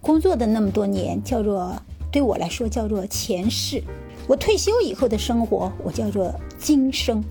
[0.00, 1.74] 工作的那么多年，叫做
[2.10, 3.82] 对我来说叫做前世。
[4.26, 7.22] 我退休以后的生活，我叫做今生。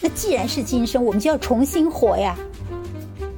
[0.00, 2.36] 那既然是今生，我们就要重新活呀。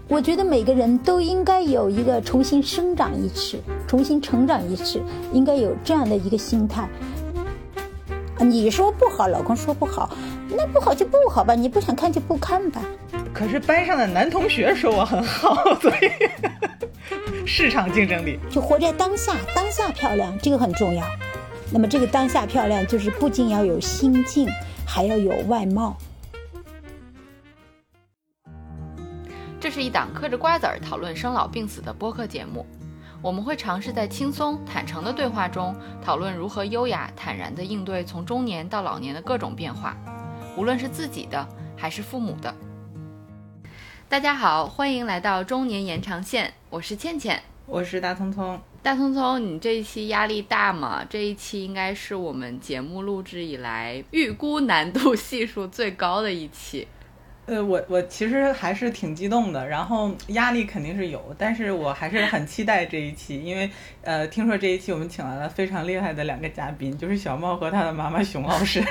[0.08, 5.02] 我觉得每个人都应该有一个重新生长一次、重新成长一次，
[5.32, 6.88] 应该有这样的一个心态。
[8.38, 10.14] 你说不好，老公说不好，
[10.50, 12.82] 那不好就不好吧，你不想看就不看吧。
[13.34, 16.08] 可是班上的男同学说我很好，所以
[17.44, 21.04] 市场竞争力就活在当下，当下漂亮，这个很重要。
[21.72, 24.48] 那么这个当下漂亮，就是不仅要有心境，
[24.86, 25.96] 还要有外貌。
[29.58, 32.64] 这是一档嗑着瓜子儿讨论生老病死的播客节目，
[33.20, 39.96] 我们会尝试在轻松坦诚的对话中，讨论如何优雅坦然地应对从中年到老年的各种变化，
[40.56, 41.44] 无论是自己的
[41.76, 42.54] 还是父母的。
[44.14, 48.56] 大家好，欢迎来到中年延长线，我是倩倩，我是大聪聪。
[48.80, 51.04] 大聪聪，你这一期压力大吗？
[51.10, 56.86] 这一期应该是我们节目录制以来预估难度系数最高的一期。
[57.46, 63.68] 呃，我我其实还是挺激动的，然后压力肯定是有，但是我还是很期待这一期，因为
[64.02, 68.80] 呃，听说这一期我们请来了非常厉害的两个嘉宾，就是小茂和他的妈妈熊老师。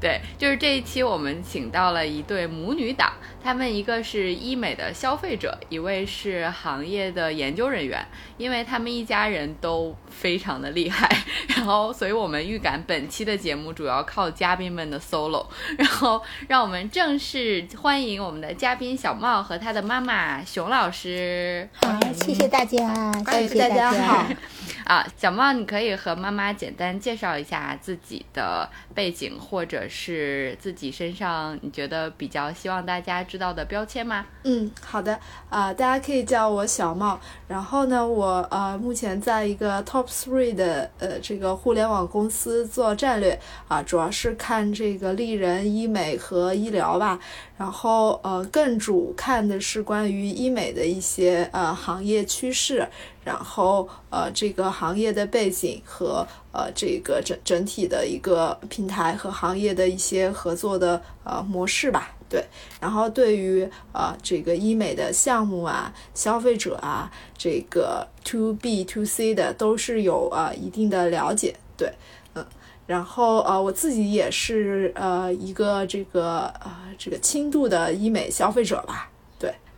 [0.00, 11.10] 对，就是这一期我们请到了一对母女档，他们一个是医美的消费者，一位是行业的研究人员，因为他们一家人都非常的厉害，
[11.56, 15.46] 然后所以我们预感本期的节目主要靠嘉宾们的 solo，
[15.76, 21.68] 然后让我们正式欢迎我们的嘉宾小茂和他的妈妈熊老师。
[21.74, 24.26] 好，谢谢大家，谢谢大家好。
[24.84, 34.26] 啊，小茂，你可以和妈妈简单介绍一下自己的背景，或者是自己身上你觉得比较希望大家知道的标签吗？
[34.44, 37.18] 嗯，好的，啊，大家可以叫我小茂。
[37.46, 47.18] 然后呢，我呃目前在一个 top three 的呃这个互联网公司做战略啊，主要是看这个丽人医美和医疗吧。
[47.56, 52.86] 然后呃更主看的是关于医美的一些呃行业趋势。
[53.28, 62.42] 然后，呃，这个行业的背景和呃，这个整整体的一个平台和行业的一些合作的呃模式吧，对。
[62.80, 71.92] 然后对于呃这个医美的项目啊、消费者啊，这个 to B to C 的都是有呃一定的了解，对，
[72.32, 72.42] 嗯。
[72.86, 79.10] 然后呃，我自己也是呃一个这个呃这个轻度的医美消费者吧。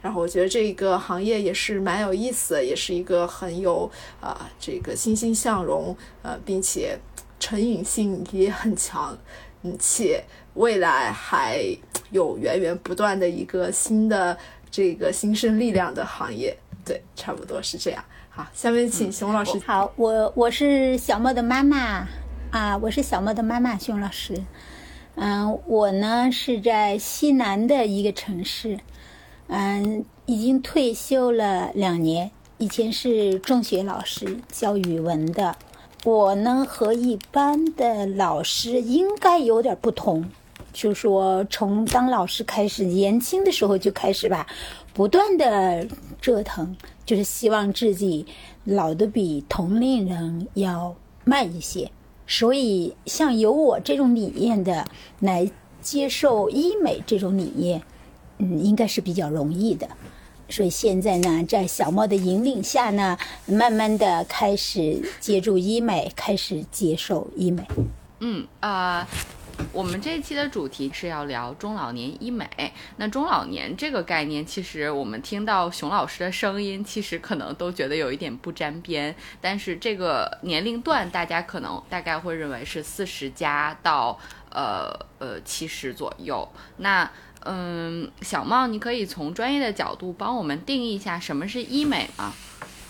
[0.03, 3.91] 然后我觉得这个行业也是蛮有意思的，也是一个很有
[4.21, 6.99] 啊这个欣欣向荣呃，并且
[7.39, 9.17] 成瘾性也很强，
[9.63, 10.25] 嗯，且
[10.55, 11.61] 未来还
[12.11, 14.37] 有源源不断的一个新的
[14.71, 16.57] 这个新生力量的行业。
[16.83, 18.03] 对，差不多是这样。
[18.31, 19.61] 好，下面请熊老师。
[19.67, 22.09] 好，我我是小莫的妈妈
[22.51, 24.43] 啊，我是小莫的妈妈，熊老师。
[25.17, 28.79] 嗯，我呢是在西南的一个城市。
[29.53, 32.31] 嗯，已经退休了两年。
[32.59, 35.57] 以前是中学老师，教语文的。
[36.05, 40.25] 我呢和一般的老师应该有点不同，
[40.73, 44.47] 就说从当老师开始，年轻的时候就开始吧，
[44.95, 45.85] 不断的
[46.21, 48.25] 折腾，就是希望自己
[48.63, 50.95] 老的比同龄人要
[51.25, 51.91] 慢一些。
[52.25, 54.85] 所以，像有我这种理念的
[55.19, 55.51] 来
[55.81, 57.83] 接受医美这种理念。
[58.41, 59.87] 嗯，应该是比较容易的，
[60.49, 67.63] 所以现在呢，在小猫的引领下呢，慢慢的开始接触医美，开始接受医美。
[68.21, 69.07] 嗯啊，
[69.73, 72.49] 我们这一期的主题是要聊中老年医美。
[72.97, 79.15] 那中老年这个概念，其实我们听到熊老师的声音，其实可能都觉得有一点不沾边。
[79.41, 84.19] 但是这个年龄段，大家可能大概会认为是四十加到
[84.51, 86.47] 呃呃七十左右。
[86.79, 87.11] 那
[87.45, 92.33] 嗯，小茂，你可以从专业的角度帮我们定义一下什么是医美吗？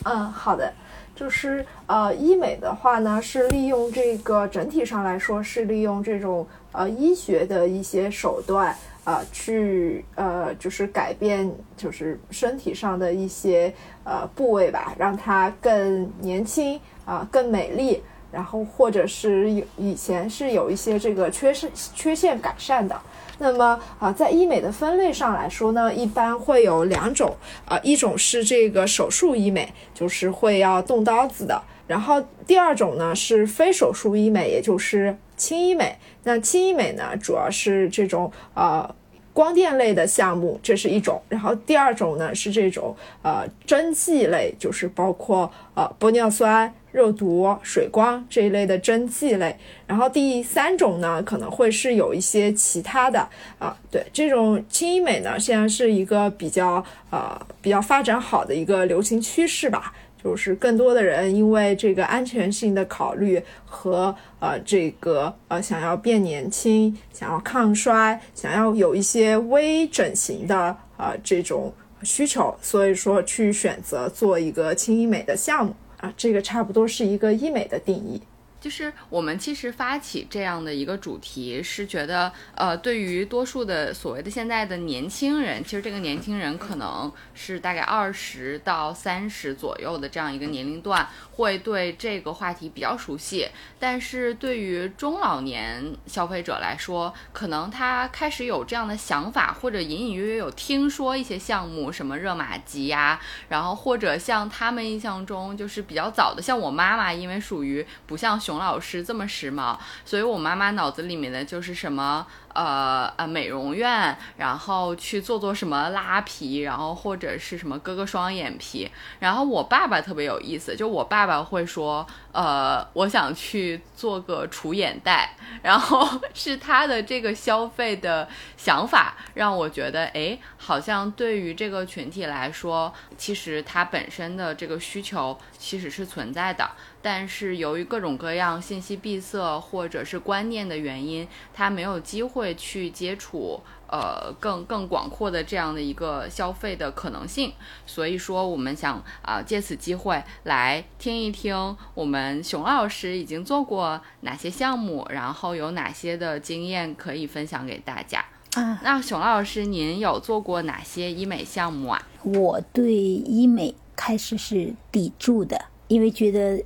[0.03, 0.73] 嗯，好的，
[1.15, 18.01] 就是呃，医美的话呢，是利用这个整体上来说是利用这种呃医学的一些手段啊，去呃就是改变就是身体上的一些呃部位吧，让它更年轻啊，更美丽，
[18.31, 22.99] 然后或者是有以前是有一些这个缺失缺陷改善的。
[23.39, 27.35] 那么啊，在医美的分类上来说呢，一般会有两种
[27.65, 35.97] 啊，一种是这个手术医美，就是会要动刀子的；然后第二种呢是非手术医美，也就是轻医美。
[36.23, 38.87] 那轻医美呢，主要是这种呃
[39.33, 41.19] 光电类的项目，这是一种。
[41.27, 49.57] 然后第二种呢是这种呃针剂类，就是包括呃玻尿酸、肉毒、水光这一类的针剂类。
[49.87, 53.27] 然后第三种呢可能会是有一些其他的
[53.59, 59.93] 啊，对这种轻医美呢，现在是一个比较呃比较发展好的一个流行趋势吧。
[60.23, 71.73] 就是更多的人因为这个安全性的考虑和呃这个呃想要变年轻、想要抗衰、想要有一些微整形的呃这种
[72.03, 78.21] 需求，所以说去选择做一个轻医美的项目啊，这个差不多是一个医美的定义。
[78.61, 93.47] 就是我们其实发起这样的一个主题，是觉得，呃，对于多数的所谓的现在的年轻人，其实这个年轻人可能是大概二十到三十左右的这样一个年龄段，会对这个话题比较熟悉。
[93.79, 103.19] 但是对于中老年消费者来说，可能他开始有这样的想法，或者隐隐约约有听说一些项目，什么热玛吉呀，
[103.49, 112.25] 然后或者像他们印象中就是比较早的，像我妈妈，因为属于不像老师这么时髦，所以我妈妈脑子里面的就是什么。
[112.53, 118.89] 呃呃，美容院，然后去做做什么拉皮，然后或者是什么割个双眼皮。
[119.19, 125.35] 然后我爸爸特别有意思，就我爸爸会说，呃，我想去做个除眼袋。
[125.61, 136.69] 然后是他的这个消费的想法，让我觉得，哎，好像对于这个群体来说，其实他本身的这个需求其实是存在的。
[137.03, 147.53] 但是由于各种各样信息闭塞或者是观念的原因，他没有机会去接触呃更更广阔的这样的一个消费的可能性。
[147.85, 158.79] 所以说，我们想啊借此机会来听一听我们熊老师已经做过哪些项目，然后有哪些的经验可以分享给大家啊。
[158.83, 162.07] 那熊老师，您有做过哪些医美项目啊？
[162.23, 166.63] 我对医美开始是抵触的，因为觉得。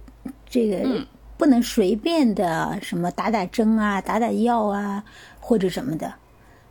[0.50, 1.06] 这个
[1.38, 5.04] 不能随便的什么打打针啊、打打药啊
[5.40, 6.14] 或者什么的，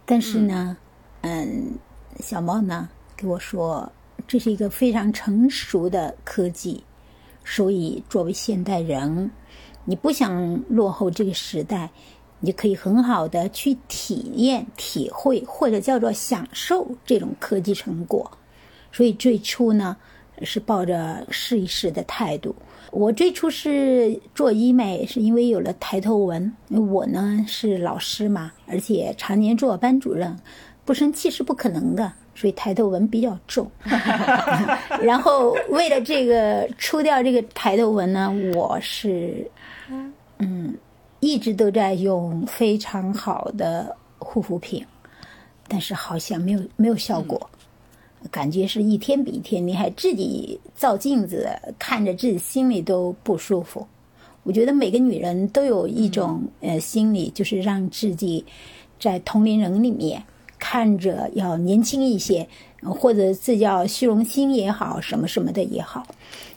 [0.06, 0.76] 但是呢，
[1.20, 1.75] 嗯，
[2.20, 3.90] 小猫呢给我说，
[4.26, 6.82] 这是一个非常成熟的科技，
[7.44, 9.31] 所以作为现代人，
[9.84, 11.90] 你不想落后这个时代，
[12.40, 18.31] 你就可以很好的去体验、体会或者叫做享受这种科技成果。
[18.90, 19.96] 所以最初呢
[20.43, 22.55] 是抱着试一试的态度。
[22.94, 26.52] 我最初是做医美，是因为有了抬头纹。
[26.69, 30.35] 我呢是老师嘛，而且常年做班主任，
[30.85, 33.69] 不生气是不可能的，所以抬头纹比较重。
[35.02, 39.44] 然后为了这个除掉这个抬头纹呢，我是
[40.38, 40.73] 嗯
[41.19, 44.87] 一直都在用非常好的护肤品，
[45.67, 47.50] 但是好像没有没有效果。
[48.31, 51.49] 感觉是一天比一天，厉害自己照镜子
[51.79, 53.87] 看着自己，心里都不舒服。
[54.43, 58.44] 我觉得每个女人都有一种呃心理，就是让自己
[59.00, 60.23] 在同龄人里面
[60.59, 62.47] 看着要年轻一些，
[62.82, 66.03] 或者这叫虚荣心也好，什么什么的也好。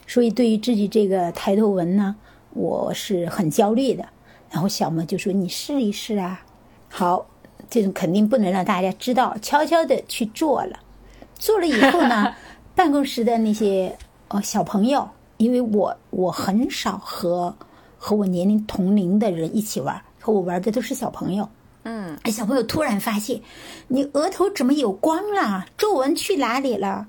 [0.06, 2.16] 所以对于自己这个抬头纹呢，
[2.54, 4.04] 我是很焦虑的。
[4.50, 6.42] 然后小莫就说：“你试一试啊。”
[6.88, 7.26] 好，
[7.68, 10.78] 这种肯定不能让大家知道，悄悄的去做了。
[11.38, 12.34] 做了以后呢，
[12.74, 13.96] 办公室的那些
[14.28, 17.54] 呃小朋友，因为我我很少和
[17.96, 21.48] 和我年龄同龄的人一起玩，和我玩的都是小朋友。
[21.84, 23.40] 嗯，哎，小朋友突然发现
[23.86, 25.64] 你额头怎么有光了？
[25.76, 27.06] 皱纹去哪里了？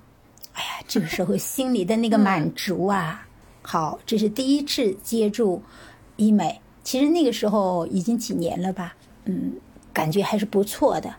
[0.54, 3.26] 哎呀，这个时候心里的那个满足啊！
[3.62, 5.62] 好，这是第一次接触
[6.16, 8.94] 医美，其实那个时候已经几年了吧？
[9.26, 9.54] 嗯，
[9.92, 11.14] 感觉还是不错的，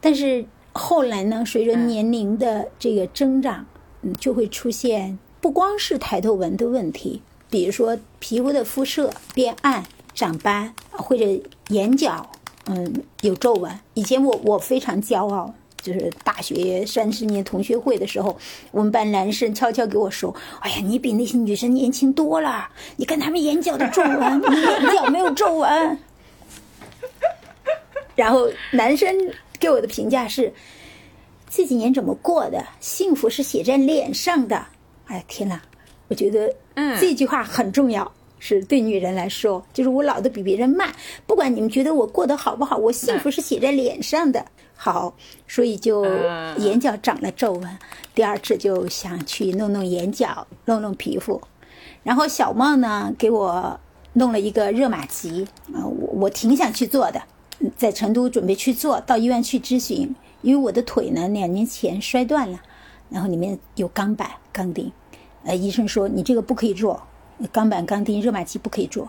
[0.00, 0.46] 但是。
[0.74, 3.66] 后来呢，随着年龄的这个增长，
[4.00, 11.26] 嗯，就会出现不光是抬头纹的问题，比如说皮肤的肤色变暗、长斑，或者
[11.68, 12.30] 眼角，
[12.66, 13.70] 嗯，有皱纹。
[13.92, 15.52] 以前我我非常骄傲，
[15.82, 18.38] 就是大学三十年同学会的时候，
[18.70, 25.98] 我们班男生悄悄给我说：“哎呀，你比那些女生年轻多了，你看他们眼角的皱纹，你眼角没有皱纹。”
[28.16, 29.14] 然后男生。
[29.62, 30.52] 给我的评价是：
[31.48, 32.66] 这几年怎么过的？
[32.80, 34.66] 幸福是写在脸上的。
[35.06, 35.62] 哎天哪，
[36.08, 40.92] 我觉得嗯这句话很重要，是对女人来说，就是我老的比别人慢。
[41.28, 44.44] 不管你们觉得我过得好不好，我幸福是写在脸上的。
[44.74, 45.14] 好，
[45.46, 46.04] 所以就
[46.58, 47.78] 眼角长了皱纹，
[48.16, 51.40] 第二次就想去弄弄眼角，弄弄皮肤。
[52.02, 53.78] 然后小梦呢，给我
[54.14, 57.22] 弄了一个热玛吉，啊，我我挺想去做的。
[57.76, 62.60] 在成都准备去做到医院去咨询，因为我的腿呢两年前摔断了，
[63.10, 64.90] 然后里面有钢板、钢钉，
[65.44, 67.02] 呃，医生说你这个不可以做，
[67.50, 69.08] 钢板、钢钉、热玛吉不可以做。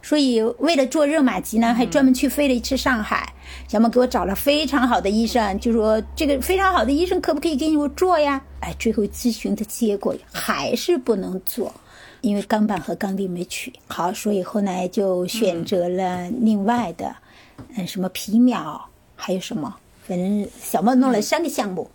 [0.00, 3.34] 所以为了做热玛吉呢，还专门去飞了一次上海。
[3.66, 8.40] 小莫给我找了非常好的医生，就说这个非常好的医生可不可以给我做呀？
[8.60, 11.74] 哎，最后咨询的结果还是不能做，
[12.20, 17.16] 因为钢板和钢钉没取好，所以后来就选择了另外的，
[17.76, 21.90] 嗯，什么皮秒，还有什么，反正小莫弄了三个项目，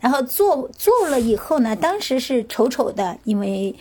[0.00, 3.74] 然后做做了以后呢，当时是丑丑的，因为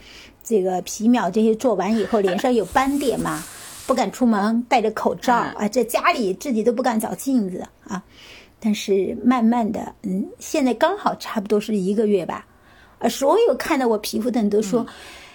[0.43, 3.43] 这个皮秒这些做完以后脸上有斑点嘛。
[3.87, 8.01] 不敢出门，戴着口罩啊，在家里自己都不敢找镜子啊。
[8.59, 12.47] 但是慢慢的，嗯，现在刚好差不多是一个月吧，
[12.97, 14.87] 啊，所有看到我皮肤的人都说，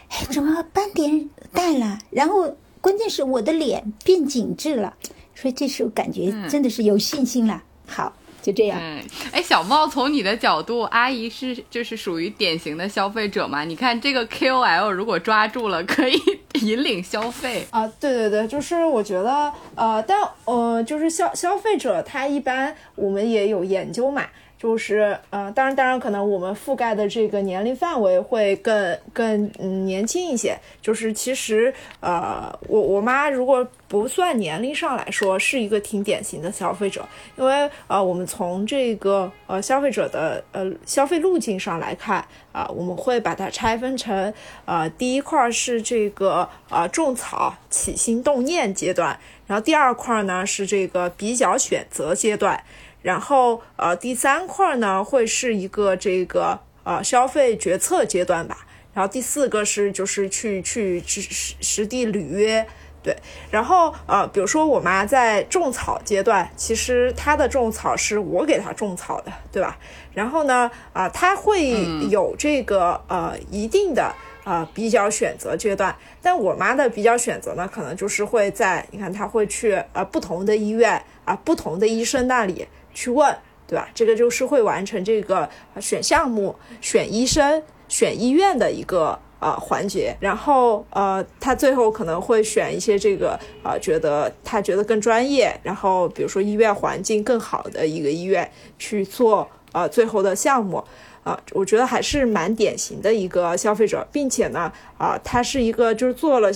[0.08, 2.00] 哎，怎么斑点淡了？
[2.10, 4.96] 然后关键是我的脸变紧致了，
[5.40, 7.62] 所以这时候感觉真的是有信心了。
[7.86, 8.12] 好。
[8.42, 8.78] 就这样。
[8.80, 8.98] 嗯，
[9.32, 13.64] 哎，小茂，从你的角度，阿姨是就是属于典型的消费者嘛？
[13.64, 16.18] 你看这个 KOL 如果抓住了，可以
[16.62, 17.86] 引领消费啊。
[18.00, 24.24] 对对对，就是我觉得，呃，但呃，就是消消费者他一般我们也有研究嘛。
[24.60, 30.54] 就是呃，当然，当然，可能我们覆盖的这个年龄范围会更更嗯年轻一些。
[30.82, 44.30] 就是其实呃，我我妈如果不算年龄上来说，是一个挺典型的消费者，因为呃，我们从这个呃消费者的呃消费路径上来看啊，我们会把它拆分成
[44.66, 52.62] 呃第一块是这个呃种草起心动念阶段，然后第二块呢是这个比较选择阶段。
[53.02, 58.66] 然后，呃，第三块呢会是一个这个呃消费决策阶段吧。
[58.92, 62.66] 然后第四个是就是去去实实实地履约，
[63.02, 63.16] 对。
[63.50, 69.78] 然后呃，比如说我妈在种草阶段，其实她的种草是我给她种草的，对吧？
[70.12, 71.70] 然后呢，啊，她会
[72.10, 82.66] 有这个呃一定的呃比较选择阶段，但我妈的比较选择呢，可能就是会在你看她会去呃不同的医院啊不同的医生那里。
[82.92, 83.88] 去问，对吧？
[83.94, 85.48] 这个就是会完成这个
[85.80, 90.16] 选项目、选医生、选医院的一个呃环节。
[90.20, 100.82] 然后呃，他最后可能会选一些这个呃，觉得他觉得更专业，然后比如说医院环境更好的一个医院去做呃最后的项目。
[101.22, 106.50] 啊，我觉得还是蛮典型的一个消费者，并且呢，啊，他是一个就是做了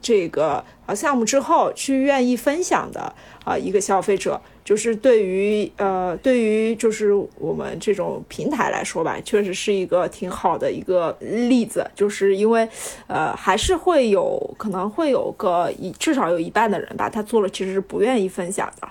[0.00, 3.12] 这个啊项目之后去愿意分享的
[3.44, 4.40] 啊一个消费者。
[4.68, 11.90] 就是对于呃，对于就是我们这种平台来说吧，确实是一个挺好的一个例子。
[11.94, 12.68] 就是因为，
[13.06, 18.86] 呃，还是会有可能会有个一至少有一半的人吧，他做了其实是不愿意分享的。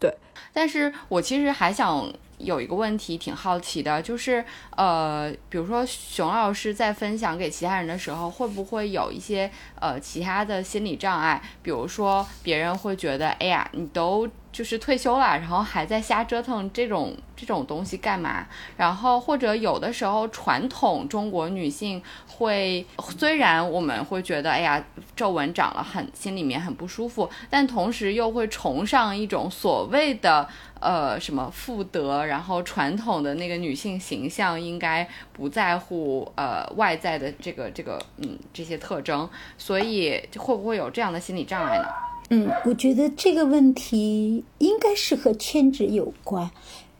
[0.00, 0.12] 对，
[0.52, 2.12] 但是我其实还想。
[2.42, 4.42] 有一个问题挺好奇的，就是
[4.74, 11.38] 呃，比如说熊老师在分享给其他人的时候，会不会有一些呃其他的心理障碍？
[11.62, 18.46] 比如说别人会觉得，哎呀，你都就是退休了，然后还在瞎折腾这种这种东西干嘛？
[18.76, 30.48] 然后或者有的时候传统中国女性会，虽然我们会觉得，哎呀，皱纹长了很心里面很不舒服，但同时又会崇尚一种所谓的。
[30.80, 39.28] 呃，什么妇德，然后传统的那个女性形象应该不在乎呃外在的这个这个嗯这些特征，
[39.58, 41.84] 所以会不会有这样的心理障碍呢？
[42.32, 46.48] 嗯，我觉得这个问题应该是和圈子有关，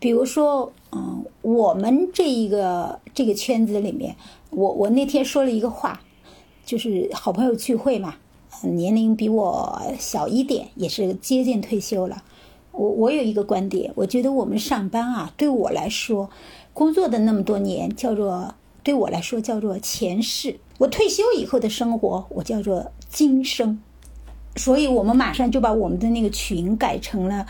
[0.00, 4.16] 比如说，嗯，我们这一个这个圈子里面，
[4.50, 6.00] 我我那天说了一个话，
[6.66, 8.16] 就是好朋友聚会嘛，
[8.62, 12.24] 年龄比我小一点，也是接近退休了。
[12.72, 16.28] 我我有一个观点，我觉得我们上班啊，对我来说，
[16.74, 20.58] 工作的那么多年，叫做对我来说叫做前世。
[20.78, 23.80] 我退休以后的生活，我叫做今生。
[24.56, 27.46] 所以我们马上就把我们的那个群改成了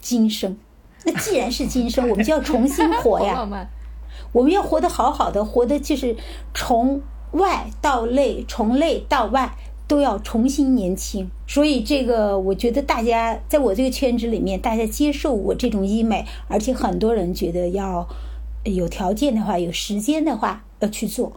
[0.00, 0.56] 今生。
[1.04, 3.48] 那既然是今生， 我们就要重新活呀。
[4.32, 6.16] 我们要活得好好的，活的就是
[6.54, 7.00] 从
[7.32, 9.56] 外到内，从内到外。
[9.88, 18.06] 都要重新年轻，所以这个我觉得大家在我这个圈子里面，大家接受我这种医美，而且很多人觉得要
[18.64, 21.32] 有条件的话，有时间的话要去做，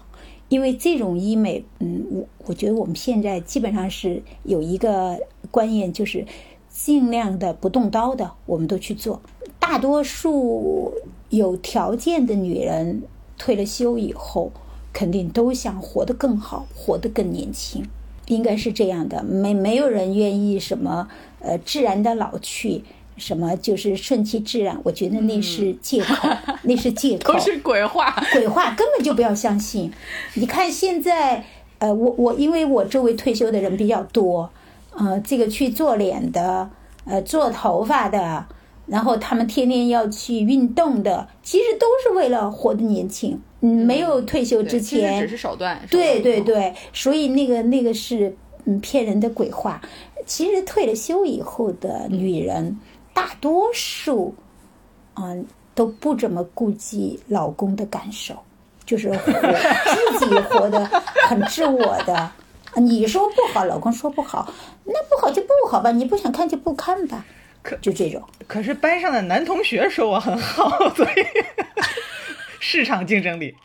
[0.51, 5.17] 因为这种医美，嗯，我我觉得我们现在基本上是有一个
[5.50, 6.25] 观念，就是
[6.67, 9.22] 尽量的不动刀的，我们都去做。
[9.60, 10.93] 大多数
[11.29, 13.03] 有条件的女人
[13.38, 14.51] 退了休以后，
[14.91, 17.86] 肯定都想活得更好，活得更年轻。
[18.27, 21.08] 应该是这样的，没没有人愿意什么
[21.39, 22.84] 呃自然的老去，
[23.21, 26.27] 什么就是顺其自然，我觉得那是借口，
[26.63, 28.11] 那是借口，都是鬼话。
[28.33, 29.93] 鬼话根本就不要相信。
[30.33, 31.45] 你看现在，
[31.77, 34.49] 呃，我我因为我周围退休的人比较多，
[34.95, 36.67] 呃，这个去做脸的，
[37.05, 38.47] 呃，做头发的，
[38.87, 43.39] 然后他们天天要去运动的，其实都是为了活得年轻。
[43.61, 45.79] 嗯，没有退休之前只，是手段。
[45.91, 46.41] 对对。
[46.41, 48.35] 对，所以那个那个是
[48.65, 49.79] 嗯骗人的鬼话。
[50.23, 52.77] 其实退了休以后的女人，
[53.21, 54.33] 大多数，
[55.13, 58.35] 嗯，都不怎么顾及老公的感受，
[58.83, 59.31] 就是活
[60.17, 60.83] 自己活得
[61.27, 62.31] 很自我的。
[62.77, 64.51] 你说不好，老公说不好，
[64.85, 67.23] 那不好就不好吧，你不想看就不看吧，
[67.61, 68.19] 可就这种。
[68.47, 71.23] 可是班上的男同学说我很好， 所以
[72.59, 73.55] 市场竞争力。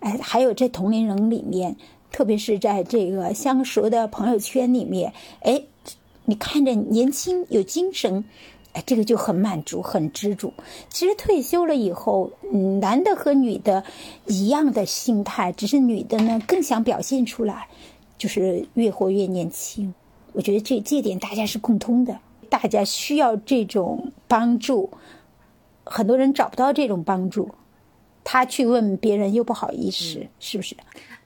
[0.00, 1.76] 哎，还有这同龄人里面，
[2.10, 5.60] 特别是在这个相熟的朋友圈里面，哎，
[6.24, 8.24] 你看着年轻有精神，
[8.74, 10.52] 哎，这个就很满足，很知足。
[10.90, 13.82] 其实退休了以后，嗯，男的和女的
[14.26, 17.68] 一样的心态，只是女的呢更想表现出来，
[18.18, 19.94] 就是越活越年轻。
[20.32, 22.18] 我觉得这这点大家是共通的，
[22.50, 24.90] 大家需要这种帮助，
[25.84, 27.48] 很多人找不到这种帮助。
[28.24, 30.74] 他去问别人又不好意思，是不是？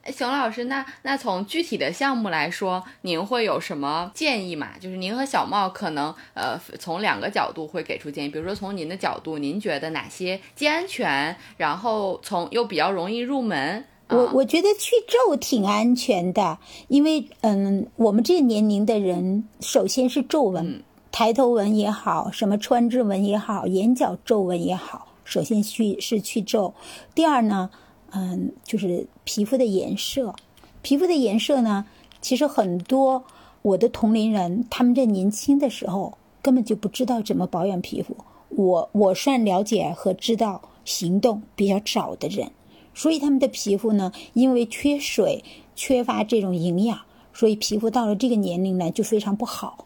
[0.09, 4.69] 哎熊老师，那那从具体的项目来说，您会有什么建议吗？
[4.79, 13.85] 就是您和小茂可能呃从两个角度会给出建议，比如说从您的角度，您觉得哪些既安全，然后从又比较容易入门？
[14.07, 26.73] 啊我我觉得去皱挺安全的，因为嗯，我们这个年龄的人，首先是皱纹，抬头纹也好，什么川字纹也好，眼角皱纹也好，首先去是去皱。
[27.13, 27.69] 第二呢，
[28.11, 30.33] 嗯，就是皮肤的颜色，
[30.81, 31.85] 皮肤的颜色呢，
[32.21, 33.23] 其实很多
[33.61, 38.15] 我的同龄人，他们在年轻的时候根本就不知道怎么保养皮肤。
[38.49, 42.51] 我我算了解和知道行动比较早的人。
[42.95, 45.43] 所以他们的皮肤呢，因为缺水、
[45.75, 46.99] 缺乏这种营养，
[47.31, 49.85] 所以皮肤到了这个年龄呢就非常不好。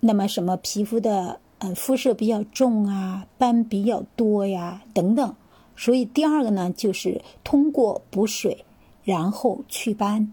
[0.00, 5.34] 那么什么皮肤的呃肤色比较重啊，斑比较多呀等等。
[5.76, 8.64] 所以第二个呢，就是通过补水，
[9.04, 10.32] 然后祛斑，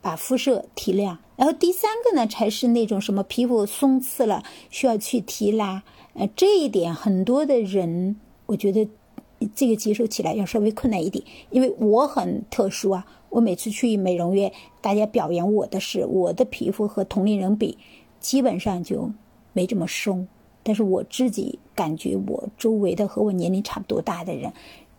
[0.00, 1.18] 把肤色提亮。
[1.36, 5.82] 然后第三个呢，才是那种什么皮肤松弛了需要去提拉。
[6.14, 8.88] 呃，这一点很多的人，我觉得。
[9.56, 13.04] 这个接受起来要稍微困难一点，因为我很特殊啊。
[13.28, 17.76] 我每次去美容院，大家表扬我的是我的皮肤和同龄人比，
[18.20, 19.10] 基本上就
[19.52, 20.28] 没这么松。
[20.62, 24.52] 但是我自己感觉，我周围的和我年龄差不多大的人，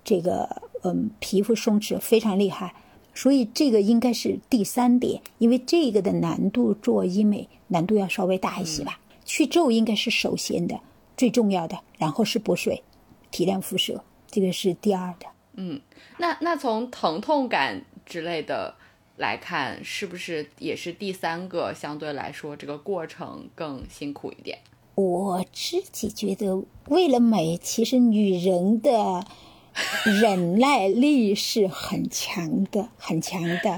[0.04, 2.74] 这个嗯皮肤松弛非常厉害。
[3.16, 9.00] 所以这个应该是第三点，因为这个的难度做医美难度要稍微大一些吧。
[9.24, 10.80] 去皱应该是首先的、
[11.16, 12.82] 最重要的，然后是补水、
[13.30, 14.04] 提亮肤色。
[14.28, 15.80] 这个是第二的，嗯，
[16.18, 18.74] 那那从疼痛感之类的
[19.18, 21.72] 来看，是不是也是第三个？
[21.72, 24.58] 相对来说，这个过程更辛苦一点。
[24.96, 29.24] 我自己觉得，为了美，其实女人的
[30.22, 33.78] 忍耐力是很强的，很强的。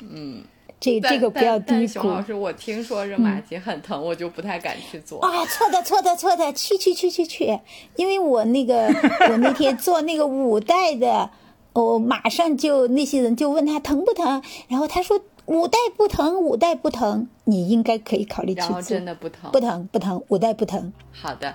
[0.00, 0.44] 嗯，
[0.80, 1.92] 这这个不要低估。
[1.92, 5.20] 熊老师，我听说热玛吉很疼，我就不太敢去做。
[5.20, 7.58] 啊，错的，错的，错的，去去去去去！
[7.96, 8.86] 因为我那个，
[9.30, 11.30] 我那天 做那个五代的，
[11.72, 18.68] 我马上就那些人就问他疼不疼，然后他说五代不疼，五代不疼，你应该可以考虑去做。
[18.68, 20.92] 然后真的不疼，不疼不疼，五代不疼。
[21.12, 21.54] 好的。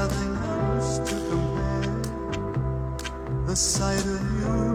[0.00, 2.02] nothing else to compare.
[3.46, 4.65] The sight of you